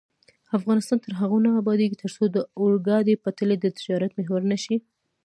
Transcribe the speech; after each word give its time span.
افغانستان 0.57 0.97
تر 1.05 1.11
هغو 1.21 1.37
نه 1.45 1.51
ابادیږي، 1.61 1.95
ترڅو 2.03 2.23
د 2.29 2.37
اورګاډي 2.59 3.15
پټلۍ 3.23 3.57
د 3.61 3.65
تجارت 3.77 4.11
محور 4.19 4.41
نشي. 4.51 4.77